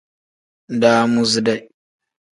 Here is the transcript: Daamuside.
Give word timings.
Daamuside. 0.81 1.55